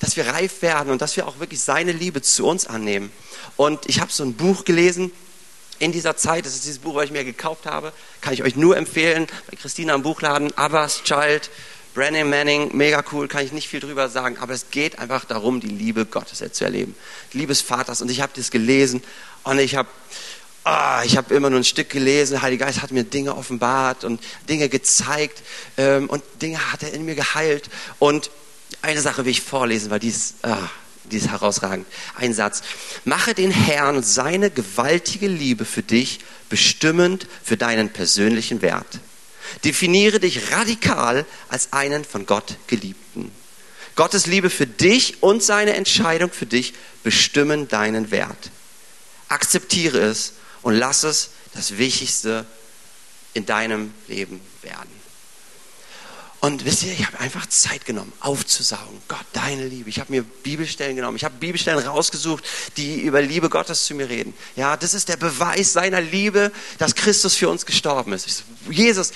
[0.00, 3.10] Dass wir reif werden und dass wir auch wirklich seine Liebe zu uns annehmen.
[3.56, 5.12] Und ich habe so ein Buch gelesen
[5.78, 8.54] in dieser Zeit, das ist dieses Buch, was ich mir gekauft habe, kann ich euch
[8.54, 11.48] nur empfehlen, bei Christina am Buchladen, Abbas Child,
[11.94, 15.60] Brennan Manning, mega cool, kann ich nicht viel drüber sagen, aber es geht einfach darum,
[15.60, 16.94] die Liebe Gottes zu erleben,
[17.32, 18.02] die Liebe des Vaters.
[18.02, 19.02] Und ich habe das gelesen.
[19.42, 19.88] Und ich habe
[20.66, 24.02] ah, ich habe immer nur ein Stück gelesen, der Heilige Geist hat mir Dinge offenbart
[24.02, 25.42] und Dinge gezeigt
[25.76, 27.70] ähm, und Dinge hat er in mir geheilt.
[28.00, 28.30] Und
[28.82, 30.68] eine Sache will ich vorlesen, weil die ist, ah,
[31.04, 31.86] die ist herausragend.
[32.16, 32.62] Ein Satz.
[33.04, 38.98] Mache den Herrn und seine gewaltige Liebe für dich bestimmend für deinen persönlichen Wert.
[39.64, 43.30] Definiere dich radikal als einen von Gott geliebten.
[43.94, 46.74] Gottes Liebe für dich und seine Entscheidung für dich
[47.04, 48.50] bestimmen deinen Wert.
[49.28, 50.32] Akzeptiere es
[50.66, 52.44] und lass es das Wichtigste
[53.34, 54.90] in deinem Leben werden.
[56.40, 59.00] Und wisst ihr, ich habe einfach Zeit genommen, aufzusaugen.
[59.06, 59.88] Gott, deine Liebe.
[59.88, 61.16] Ich habe mir Bibelstellen genommen.
[61.16, 62.42] Ich habe Bibelstellen rausgesucht,
[62.76, 64.34] die über Liebe Gottes zu mir reden.
[64.56, 68.28] Ja, das ist der Beweis seiner Liebe, dass Christus für uns gestorben ist.
[68.28, 69.12] So, Jesus,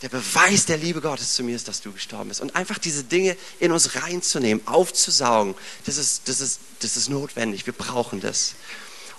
[0.00, 2.40] der Beweis der Liebe Gottes zu mir ist, dass du gestorben bist.
[2.40, 7.66] Und einfach diese Dinge in uns reinzunehmen, aufzusaugen, das ist, das ist, das ist notwendig.
[7.66, 8.54] Wir brauchen das.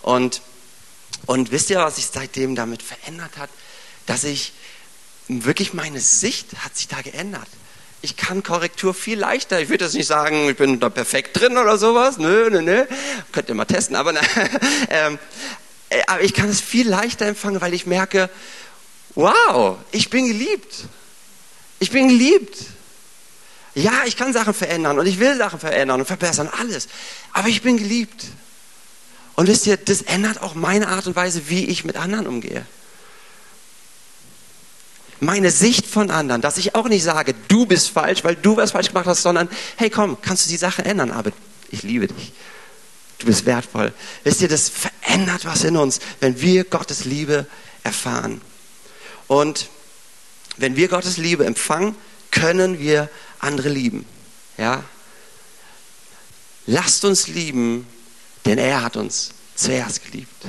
[0.02, 0.41] Und
[1.25, 3.49] und wisst ihr, was sich seitdem damit verändert hat?
[4.05, 4.53] Dass ich
[5.27, 7.47] wirklich meine Sicht hat sich da geändert.
[8.01, 9.62] Ich kann Korrektur viel leichter.
[9.62, 12.17] Ich würde jetzt nicht sagen, ich bin da perfekt drin oder sowas.
[12.17, 12.86] Nö, nö, nö.
[13.31, 14.13] Könnt ihr mal testen, aber,
[14.89, 15.19] ähm,
[15.89, 18.29] äh, aber ich kann es viel leichter empfangen, weil ich merke,
[19.13, 20.86] wow, ich bin geliebt.
[21.79, 22.57] Ich bin geliebt.
[23.75, 26.88] Ja, ich kann Sachen verändern und ich will Sachen verändern und verbessern, alles.
[27.34, 28.25] Aber ich bin geliebt.
[29.36, 32.65] Und wisst ihr, das ändert auch meine Art und Weise, wie ich mit anderen umgehe.
[35.20, 38.72] Meine Sicht von anderen, dass ich auch nicht sage, du bist falsch, weil du was
[38.72, 41.32] falsch gemacht hast, sondern, hey komm, kannst du die Sache ändern, aber
[41.70, 42.34] ich liebe dich.
[43.20, 43.94] Du bist wertvoll.
[44.24, 47.46] Wisst ihr, das verändert was in uns, wenn wir Gottes Liebe
[47.84, 48.41] erfahren.
[49.28, 49.70] Und
[50.58, 51.96] wenn wir Gottes Liebe empfangen,
[52.32, 54.06] können wir andere lieben.
[54.58, 54.84] Ja?
[56.65, 57.86] Lasst uns lieben,
[58.45, 60.45] denn er hat uns zuerst geliebt.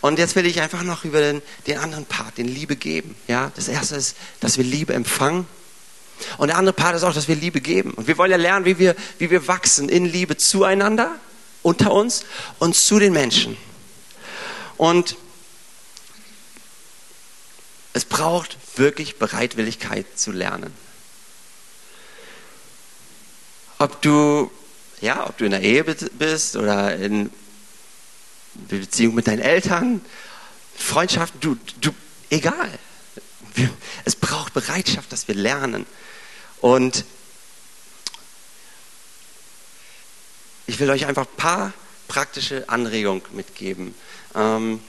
[0.00, 3.16] Und jetzt will ich einfach noch über den, den anderen Part, den Liebe geben.
[3.28, 5.46] Ja, das erste ist, dass wir Liebe empfangen.
[6.38, 7.92] Und der andere Part ist auch, dass wir Liebe geben.
[7.92, 11.16] Und wir wollen ja lernen, wie wir, wie wir wachsen in Liebe zueinander,
[11.62, 12.24] unter uns
[12.58, 13.56] und zu den Menschen.
[14.76, 15.16] Und
[17.92, 20.72] es braucht wirklich Bereitwilligkeit zu lernen.
[23.78, 24.50] Ob du
[25.02, 27.30] ja, ob du in der Ehe bist oder in
[28.54, 30.00] Beziehung mit deinen Eltern,
[30.76, 31.90] Freundschaften, du, du,
[32.30, 32.70] egal.
[34.04, 35.86] Es braucht Bereitschaft, dass wir lernen.
[36.60, 37.04] Und
[40.66, 41.72] ich will euch einfach ein paar
[42.06, 43.94] praktische Anregungen mitgeben,
[44.34, 44.80] ähm,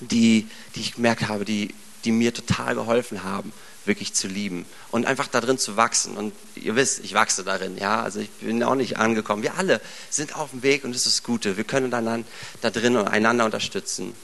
[0.00, 1.72] die, die ich gemerkt habe, die,
[2.04, 3.52] die mir total geholfen haben
[3.84, 6.16] wirklich zu lieben und einfach darin zu wachsen.
[6.16, 8.02] Und ihr wisst, ich wachse darin, ja.
[8.02, 9.42] Also ich bin auch nicht angekommen.
[9.42, 11.56] Wir alle sind auf dem Weg und das ist das Gute.
[11.56, 12.24] Wir können dann
[12.60, 14.14] da drin einander unterstützen.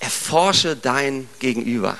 [0.00, 1.98] Erforsche dein Gegenüber.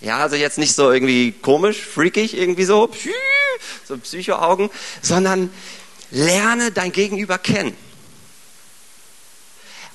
[0.00, 2.90] Ja, also jetzt nicht so irgendwie komisch, freakig, irgendwie so,
[3.84, 4.68] so Psychoaugen,
[5.00, 5.50] sondern
[6.10, 7.74] lerne dein Gegenüber kennen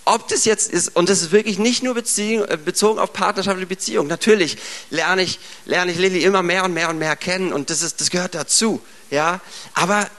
[0.10, 3.68] ob das jetzt ist, und das ist wirklich nicht nur Beziehung, äh, bezogen auf partnerschaftliche
[3.68, 4.08] Beziehung.
[4.08, 4.58] Natürlich
[4.90, 8.02] lerne ich, lerne ich Lilly immer mehr und mehr und mehr kennen und das, ist,
[8.02, 8.82] das gehört dazu.
[9.12, 9.40] Ja?
[9.76, 10.10] Aber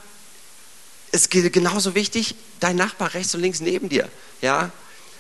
[1.11, 4.09] es ist genauso wichtig, dein Nachbar rechts und links neben dir.
[4.41, 4.71] Ja,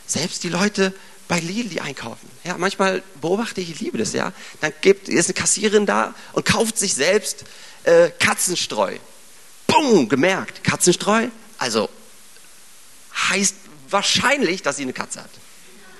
[0.06, 0.94] selbst die Leute
[1.26, 2.30] bei Lidl, einkaufen.
[2.44, 4.32] Ja, manchmal beobachte ich, ich liebe das, ja.
[4.60, 7.44] Dann gibt, ist eine Kassierin da und kauft sich selbst
[7.82, 8.96] äh, Katzenstreu.
[9.66, 11.26] Bumm, gemerkt, Katzenstreu,
[11.58, 11.88] also
[13.30, 13.54] heißt
[13.90, 15.30] wahrscheinlich, dass sie eine Katze hat.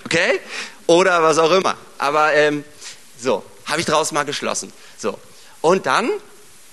[0.05, 0.41] Okay?
[0.87, 1.77] Oder was auch immer.
[1.99, 2.65] Aber ähm,
[3.19, 4.73] so, habe ich draußen mal geschlossen.
[4.99, 5.19] So.
[5.61, 6.11] Und dann,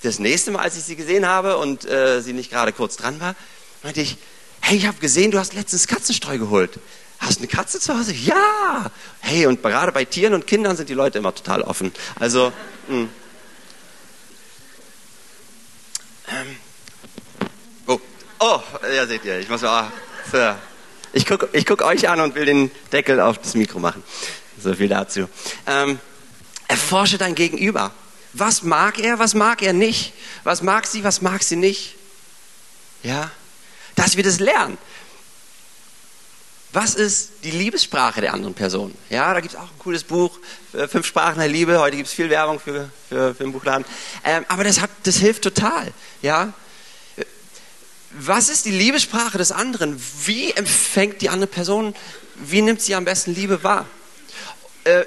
[0.02, 3.20] das nächste Mal, als ich sie gesehen habe und äh, sie nicht gerade kurz dran
[3.20, 3.34] war,
[3.82, 4.16] meinte ich,
[4.60, 6.78] hey, ich habe gesehen, du hast letztens Katzenstreu geholt.
[7.18, 8.12] Hast du eine Katze zu Hause?
[8.12, 8.90] Ja!
[9.20, 11.92] Hey, und gerade bei Tieren und Kindern sind die Leute immer total offen.
[12.18, 12.52] Also.
[12.86, 13.08] Hm.
[16.28, 16.56] Ähm.
[17.86, 18.00] Oh,
[18.38, 18.60] oh,
[18.94, 19.90] ja, seht ihr, ich muss mal.
[20.30, 20.54] So.
[21.18, 24.04] Ich gucke ich guck euch an und will den Deckel auf das Mikro machen.
[24.62, 25.28] So viel dazu.
[25.66, 25.98] Ähm,
[26.68, 27.90] erforsche dein Gegenüber.
[28.34, 30.12] Was mag er, was mag er nicht?
[30.44, 31.96] Was mag sie, was mag sie nicht?
[33.02, 33.32] Ja,
[33.96, 34.78] dass wir das lernen.
[36.72, 38.94] Was ist die Liebessprache der anderen Person?
[39.10, 40.38] Ja, da gibt es auch ein cooles Buch,
[40.72, 41.80] äh, Fünf Sprachen der Liebe.
[41.80, 43.84] Heute gibt es viel Werbung für, für, für den Buchladen.
[44.22, 45.90] Ähm, aber das, hat, das hilft total.
[46.22, 46.52] Ja,
[48.12, 50.00] was ist die Liebessprache des anderen?
[50.24, 51.94] Wie empfängt die andere Person,
[52.36, 53.86] wie nimmt sie am besten Liebe wahr?
[54.84, 55.04] Äh,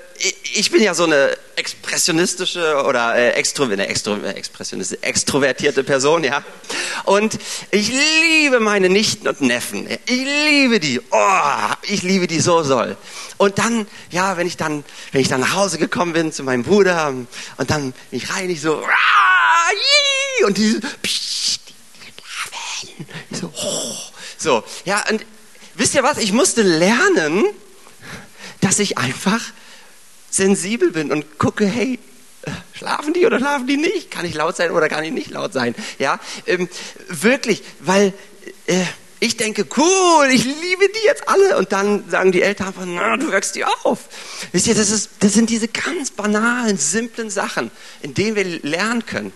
[0.54, 6.24] ich bin ja so eine expressionistische oder äh, extro, eine extro, äh, expressionistische, extrovertierte Person,
[6.24, 6.44] ja.
[7.06, 7.40] Und
[7.72, 9.88] ich liebe meine Nichten und Neffen.
[10.06, 11.00] Ich liebe die.
[11.10, 12.96] Oh, ich liebe die so soll.
[13.38, 16.64] Und dann, ja, wenn ich dann, wenn ich dann nach Hause gekommen bin zu meinem
[16.64, 18.84] Bruder und dann bin ich rein, ich so,
[20.46, 21.31] und die, psch,
[23.42, 23.96] so, oh,
[24.38, 25.26] so, ja, und
[25.76, 26.18] wisst ihr was?
[26.18, 27.46] Ich musste lernen,
[28.62, 29.42] dass ich einfach
[30.30, 32.00] sensibel bin und gucke, hey,
[32.44, 34.12] äh, schlafen die oder schlafen die nicht?
[34.12, 35.76] Kann ich laut sein oder kann ich nicht laut sein?
[36.00, 36.70] Ja, ähm,
[37.08, 38.14] wirklich, weil
[38.68, 38.84] äh,
[39.20, 41.58] ich denke, cool, ich liebe die jetzt alle.
[41.58, 44.00] Und dann sagen die Eltern na, du wächst die auf.
[44.52, 47.70] Wisst ihr, das, ist, das sind diese ganz banalen, simplen Sachen,
[48.02, 49.32] in denen wir lernen können.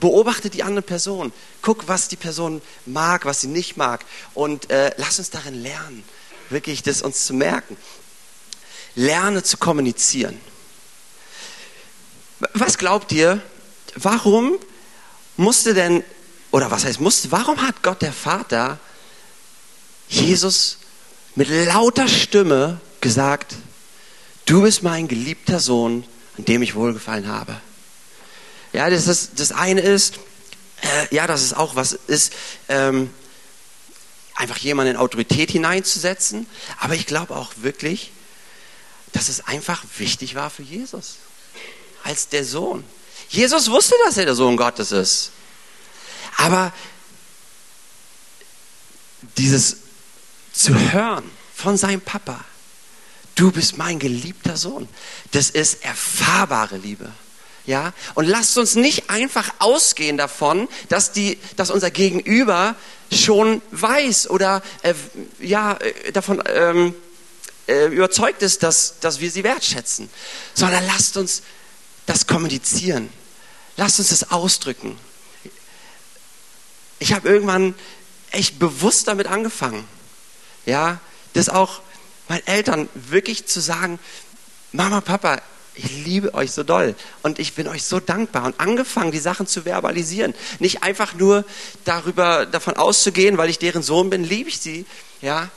[0.00, 1.32] Beobachte die andere Person.
[1.62, 4.04] Guck, was die Person mag, was sie nicht mag.
[4.34, 6.02] Und äh, lass uns darin lernen,
[6.50, 7.76] wirklich das uns zu merken.
[8.96, 10.40] Lerne zu kommunizieren.
[12.52, 13.40] Was glaubt ihr,
[13.94, 14.58] warum
[15.36, 16.02] musste denn,
[16.50, 18.78] oder was heißt musste, warum hat Gott der Vater
[20.08, 20.78] Jesus
[21.34, 23.54] mit lauter Stimme gesagt,
[24.46, 26.04] du bist mein geliebter Sohn,
[26.38, 27.60] an dem ich wohlgefallen habe?
[28.74, 30.16] Ja, das, ist, das eine ist,
[30.82, 32.32] äh, ja, dass es auch was ist,
[32.68, 33.08] ähm,
[34.34, 36.46] einfach jemanden in Autorität hineinzusetzen.
[36.80, 38.10] Aber ich glaube auch wirklich,
[39.12, 41.18] dass es einfach wichtig war für Jesus.
[42.02, 42.84] Als der Sohn.
[43.28, 45.30] Jesus wusste, dass er der Sohn Gottes ist.
[46.36, 46.72] Aber
[49.36, 49.76] dieses
[50.52, 52.44] zu hören von seinem Papa,
[53.36, 54.88] du bist mein geliebter Sohn,
[55.30, 57.12] das ist erfahrbare Liebe.
[57.66, 57.92] Ja?
[58.14, 62.76] Und lasst uns nicht einfach ausgehen davon, dass, die, dass unser Gegenüber
[63.12, 64.94] schon weiß oder äh,
[65.40, 66.94] ja, äh, davon ähm,
[67.68, 70.10] äh, überzeugt ist, dass, dass wir sie wertschätzen,
[70.54, 71.42] sondern lasst uns
[72.06, 73.08] das kommunizieren.
[73.76, 74.96] Lasst uns das ausdrücken.
[76.98, 77.74] Ich habe irgendwann
[78.30, 79.86] echt bewusst damit angefangen,
[80.66, 81.00] ja,
[81.34, 81.80] das auch
[82.28, 83.98] meinen Eltern wirklich zu sagen,
[84.72, 85.40] Mama, Papa,
[85.74, 86.94] ich liebe euch so doll.
[87.22, 88.44] Und ich bin euch so dankbar.
[88.44, 90.34] Und angefangen, die Sachen zu verbalisieren.
[90.58, 91.44] Nicht einfach nur
[91.84, 94.86] darüber, davon auszugehen, weil ich deren Sohn bin, liebe ich sie,
[95.20, 95.50] ja,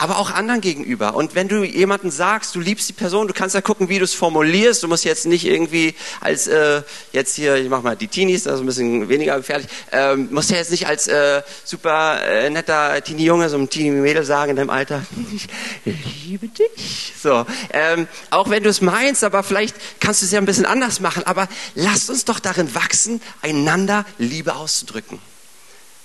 [0.00, 1.14] aber auch anderen gegenüber.
[1.14, 4.04] Und wenn du jemanden sagst, du liebst die Person, du kannst ja gucken, wie du
[4.04, 4.82] es formulierst.
[4.82, 6.82] Du musst jetzt nicht irgendwie als äh,
[7.12, 10.50] jetzt hier, ich mach mal die Teenies, das ist ein bisschen weniger gefährlich, ähm, musst
[10.50, 14.70] ja jetzt nicht als äh, super äh, netter Teenie-Junge, so ein Teenie-Mädel sagen in deinem
[14.70, 15.02] Alter,
[15.84, 17.12] ich liebe dich.
[17.22, 20.64] So, ähm, auch wenn du es meinst, aber vielleicht kannst du es ja ein bisschen
[20.64, 21.24] anders machen.
[21.26, 25.18] Aber lasst uns doch darin wachsen, einander Liebe auszudrücken.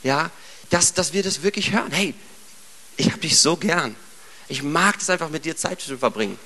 [0.04, 0.32] Ja,
[0.70, 1.92] dass, dass wir das wirklich hören.
[1.92, 2.14] Hey,
[2.98, 3.96] ich habe dich so gern.
[4.48, 6.38] Ich mag es einfach mit dir Zeit zu verbringen.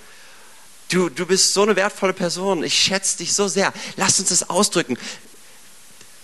[0.90, 2.64] Du, du bist so eine wertvolle Person.
[2.64, 3.74] Ich schätze dich so sehr.
[3.96, 4.98] Lass uns das ausdrücken.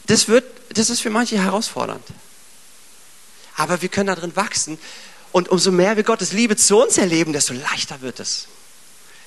[0.08, 2.06] Das, wird, das ist für manche herausfordernd.
[3.56, 4.78] Aber wir können darin wachsen.
[5.32, 8.48] Und umso mehr wir Gottes Liebe zu uns erleben, desto leichter wird es.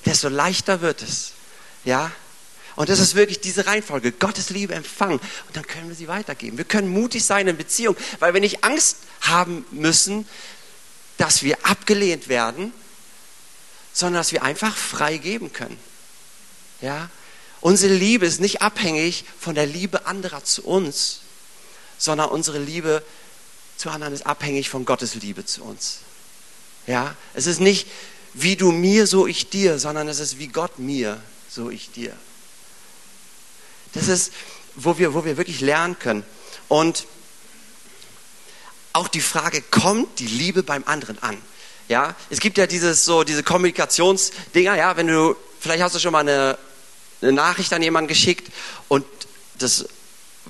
[0.06, 1.32] Desto leichter wird es.
[1.84, 2.10] Ja?
[2.76, 4.12] Und das ist wirklich diese Reihenfolge.
[4.12, 5.18] Gottes Liebe empfangen.
[5.18, 6.56] Und dann können wir sie weitergeben.
[6.56, 10.26] Wir können mutig sein in Beziehung, weil wir nicht Angst haben müssen,
[11.18, 12.72] dass wir abgelehnt werden,
[13.92, 15.78] sondern dass wir einfach frei geben können.
[16.80, 17.10] Ja?
[17.60, 21.20] Unsere Liebe ist nicht abhängig von der Liebe anderer zu uns,
[21.98, 23.02] sondern unsere Liebe
[23.76, 25.98] zu anderen ist abhängig von Gottes Liebe zu uns.
[26.86, 27.86] Ja, es ist nicht
[28.34, 32.12] wie du mir, so ich dir, sondern es ist wie Gott mir, so ich dir.
[33.94, 34.32] Das ist,
[34.76, 36.24] wo wir, wo wir wirklich lernen können.
[36.68, 37.06] Und
[38.98, 41.38] auch die Frage, kommt die Liebe beim anderen an?
[41.88, 46.12] Ja, es gibt ja dieses, so, diese Kommunikationsdinger, ja, wenn du, vielleicht hast du schon
[46.12, 46.58] mal eine,
[47.22, 48.52] eine Nachricht an jemanden geschickt
[48.88, 49.04] und
[49.58, 49.86] das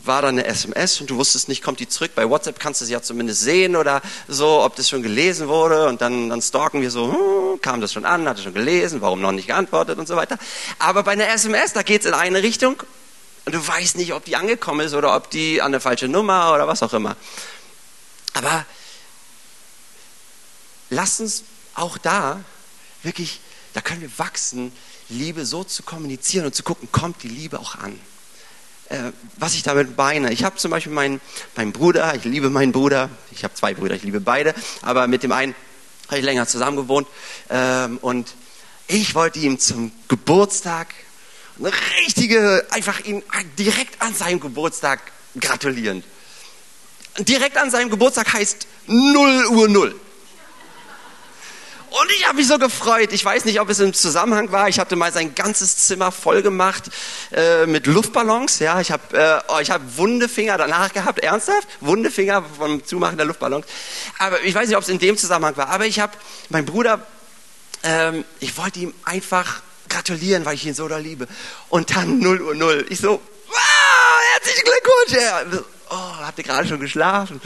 [0.04, 2.12] war dann eine SMS und du wusstest nicht, kommt die zurück.
[2.14, 5.86] Bei WhatsApp kannst du sie ja zumindest sehen oder so, ob das schon gelesen wurde
[5.86, 9.00] und dann, dann stalken wir so, hm, kam das schon an, hat er schon gelesen,
[9.02, 10.38] warum noch nicht geantwortet und so weiter.
[10.78, 12.82] Aber bei einer SMS, da geht es in eine Richtung
[13.44, 16.54] und du weißt nicht, ob die angekommen ist oder ob die an eine falsche Nummer
[16.54, 17.16] oder was auch immer.
[18.38, 18.64] Aber
[20.90, 21.42] lass uns
[21.74, 22.40] auch da
[23.02, 23.40] wirklich,
[23.74, 24.72] da können wir wachsen,
[25.08, 27.98] Liebe so zu kommunizieren und zu gucken, kommt die Liebe auch an
[28.90, 30.32] äh, was ich damit meine.
[30.32, 31.20] Ich habe zum Beispiel meinen,
[31.56, 35.22] meinen Bruder, ich liebe meinen Bruder, ich habe zwei Brüder, ich liebe beide, aber mit
[35.22, 35.54] dem einen
[36.06, 37.08] habe ich länger zusammen gewohnt
[37.50, 38.34] ähm, und
[38.86, 40.94] ich wollte ihm zum Geburtstag
[41.58, 43.22] eine richtige, einfach ihn
[43.58, 45.00] direkt an seinem Geburtstag
[45.38, 46.04] gratulieren.
[47.18, 49.94] Direkt an seinem Geburtstag heißt 0 Uhr 0.
[51.90, 53.12] Und ich habe mich so gefreut.
[53.12, 54.68] Ich weiß nicht, ob es im Zusammenhang war.
[54.68, 56.84] Ich hatte mal sein ganzes Zimmer voll gemacht
[57.32, 58.58] äh, mit Luftballons.
[58.58, 61.20] Ja, ich habe äh, oh, habe Wundefinger danach gehabt.
[61.20, 61.66] Ernsthaft?
[61.80, 63.66] Wundefinger vom Zumachen der Luftballons.
[64.18, 65.70] Aber ich weiß nicht, ob es in dem Zusammenhang war.
[65.70, 66.12] Aber ich habe,
[66.50, 67.06] mein Bruder,
[67.82, 71.26] ähm, ich wollte ihm einfach gratulieren, weil ich ihn so da liebe.
[71.70, 72.86] Und dann 0 Uhr 0.
[72.90, 73.56] Ich so, wow,
[74.34, 75.22] herzlichen Glückwunsch.
[75.22, 75.42] Ja.
[75.90, 77.40] Oh, habt ihr gerade schon geschlafen?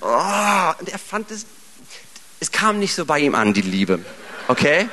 [0.00, 1.46] Oh, und er fand es
[2.40, 4.04] es kam nicht so bei ihm an, die Liebe.
[4.48, 4.88] Okay?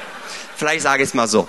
[0.56, 1.48] Vielleicht sage ich es mal so.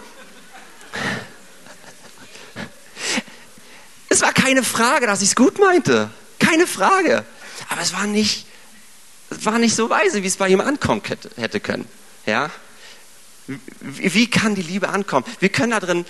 [4.09, 6.11] Es war keine Frage, dass ich es gut meinte.
[6.39, 7.25] Keine Frage.
[7.69, 8.47] Aber es war nicht,
[9.31, 11.03] es war nicht so weise, wie es bei ihm ankommen
[11.37, 11.89] hätte können.
[12.27, 12.51] Ja?
[13.81, 15.25] Wie, kann die Liebe ankommen?
[15.39, 16.07] Wir können da drin,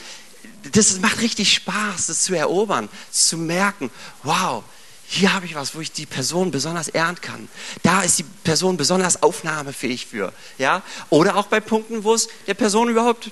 [0.72, 3.90] das macht richtig Spaß, das zu erobern, zu merken,
[4.22, 4.64] wow,
[5.06, 7.48] hier habe ich was, wo ich die Person besonders ehren kann.
[7.82, 10.32] Da ist die Person besonders aufnahmefähig für.
[10.58, 10.82] Ja?
[11.10, 13.30] Oder auch bei Punkten, wo es der Person überhaupt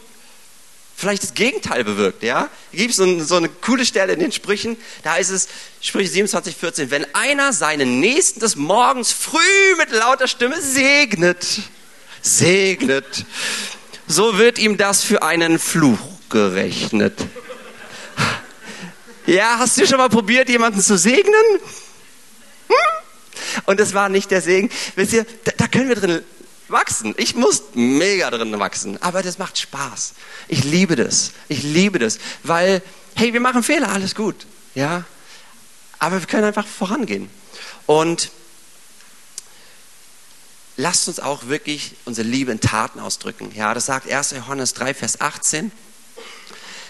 [0.96, 2.22] vielleicht das Gegenteil bewirkt.
[2.22, 2.48] Ja?
[2.70, 5.48] Da gibt es so, so, eine coole Stelle in den Sprüchen, da ist es,
[5.80, 11.44] Sprüche 27, 14, wenn einer seinen Nächsten des Morgens früh mit lauter Stimme segnet,
[12.20, 13.24] segnet,
[14.06, 17.18] so wird ihm das für einen Fluch gerechnet.
[19.26, 21.61] Ja, hast du schon mal probiert, jemanden zu segnen?
[22.68, 22.76] Hm?
[23.66, 24.70] Und es war nicht der Segen.
[24.96, 26.22] Wisst ihr, da, da können wir drin
[26.68, 27.14] wachsen.
[27.18, 30.14] Ich muss mega drin wachsen, aber das macht Spaß.
[30.48, 31.32] Ich liebe das.
[31.48, 32.82] Ich liebe das, weil,
[33.14, 34.46] hey, wir machen Fehler, alles gut.
[34.74, 35.04] Ja,
[35.98, 37.30] aber wir können einfach vorangehen.
[37.87, 38.30] Und
[40.76, 43.52] lasst uns auch wirklich unsere Liebe in Taten ausdrücken.
[43.54, 44.32] Ja, das sagt 1.
[44.32, 45.70] Johannes 3, Vers 18.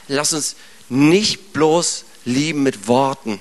[0.09, 0.57] Lasst uns
[0.89, 3.41] nicht bloß lieben mit Worten,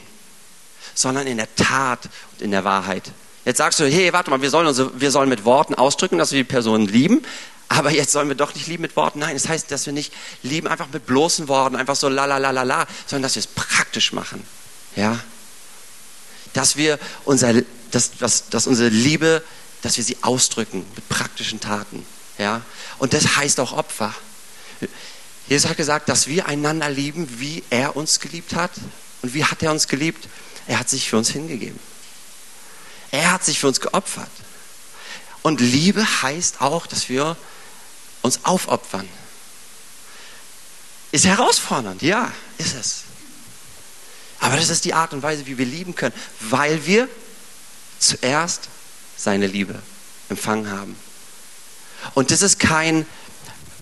[0.94, 3.12] sondern in der Tat und in der Wahrheit.
[3.46, 6.32] Jetzt sagst du, hey, warte mal, wir sollen, unsere, wir sollen mit Worten ausdrücken, dass
[6.32, 7.24] wir die Person lieben,
[7.70, 9.20] aber jetzt sollen wir doch nicht lieben mit Worten.
[9.20, 10.14] Nein, das heißt, dass wir nicht
[10.44, 13.40] lieben einfach mit bloßen Worten, einfach so la la la la la, sondern dass wir
[13.40, 14.46] es praktisch machen.
[14.96, 15.18] Ja?
[16.54, 17.54] Dass wir unser,
[17.92, 19.42] dass, dass, dass unsere Liebe,
[19.82, 22.06] dass wir sie ausdrücken mit praktischen Taten.
[22.38, 22.62] Ja?
[23.00, 24.14] Und das heißt auch Opfer.
[25.48, 28.72] Jesus hat gesagt, dass wir einander lieben, wie er uns geliebt hat.
[29.22, 30.28] Und wie hat er uns geliebt?
[30.68, 31.80] Er hat sich für uns hingegeben.
[33.12, 34.30] Er hat sich für uns geopfert.
[35.42, 37.36] Und Liebe heißt auch, dass wir
[38.22, 39.08] uns aufopfern.
[41.12, 43.04] Ist herausfordernd, ja, ist es.
[44.40, 47.10] Aber das ist die Art und Weise, wie wir lieben können, weil wir
[48.00, 48.70] zuerst
[49.18, 49.82] seine Liebe
[50.30, 50.96] empfangen haben.
[52.14, 53.06] Und das ist kein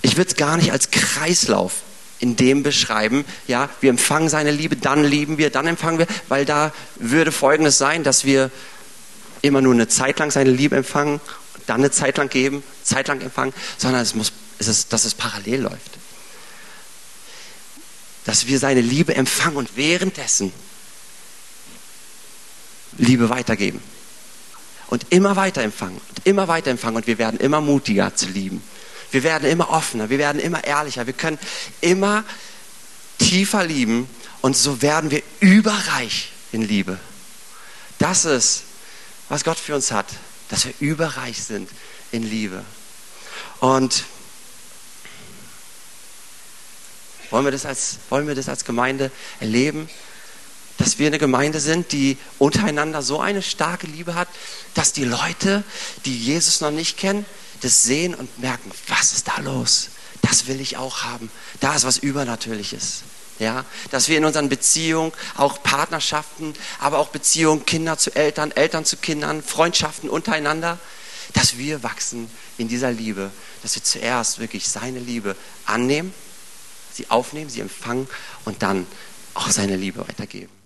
[0.02, 1.74] ich würde es gar nicht als Kreislauf
[2.20, 6.46] in dem beschreiben, ja, wir empfangen seine Liebe, dann lieben wir, dann empfangen wir, weil
[6.46, 8.52] da würde Folgendes sein, dass wir
[9.42, 11.22] immer nur eine Zeit lang seine Liebe empfangen,
[11.66, 15.14] dann eine Zeit lang geben, Zeit lang empfangen, sondern es muss, es ist, dass es
[15.14, 15.98] parallel läuft.
[18.26, 20.52] Dass wir seine Liebe empfangen und währenddessen
[22.98, 23.82] Liebe weitergeben.
[24.88, 28.62] Und immer weiter empfangen und immer weiter empfangen und wir werden immer mutiger zu lieben.
[29.12, 31.40] Wir werden immer offener, wir werden immer ehrlicher, wir können
[31.82, 32.24] immer
[33.18, 34.08] tiefer lieben
[34.42, 37.00] und so werden wir überreich in Liebe.
[37.98, 38.64] Das ist,
[39.28, 40.08] was Gott für uns hat,
[40.50, 41.70] dass wir überreich sind
[42.12, 42.64] in Liebe.
[43.60, 44.04] Und
[47.30, 49.90] wollen wir das als, wollen wir das als Gemeinde erleben,
[50.78, 54.30] dass wir eine Gemeinde sind, die untereinander so eine starke Liebe hat,
[54.74, 55.64] dass die Leute,
[56.06, 57.26] die Jesus noch nicht kennen,
[57.62, 59.90] das sehen und merken, was ist da los?
[60.22, 61.32] Das will ich auch haben.
[61.60, 63.04] Da ist was Übernatürliches.
[63.40, 68.84] Ja, dass wir in unseren Beziehungen, auch Partnerschaften, aber auch Beziehungen Kinder zu Eltern, Eltern
[68.84, 70.78] zu Kindern, Freundschaften untereinander,
[71.34, 73.32] dass wir wachsen in dieser Liebe,
[73.64, 76.14] dass wir zuerst wirklich seine Liebe annehmen,
[76.92, 78.10] sie aufnehmen, sie empfangen
[78.44, 78.86] und dann
[79.36, 80.59] auch seine Liebe weitergeben.